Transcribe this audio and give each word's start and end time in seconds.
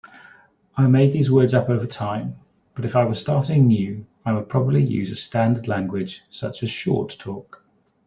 I 0.75 0.87
made 0.87 1.13
these 1.13 1.29
words 1.31 1.53
up 1.53 1.69
over 1.69 1.85
time, 1.85 2.37
but 2.73 2.85
if 2.85 2.95
I 2.95 3.05
were 3.05 3.13
starting 3.13 3.67
new 3.67 4.07
I 4.25 4.33
would 4.33 4.49
probably 4.49 4.83
use 4.83 5.11
a 5.11 5.15
standard 5.15 5.67
language 5.67 6.23
such 6.31 6.63
as 6.63 6.71
Short 6.71 7.15
Talk. 7.19 7.63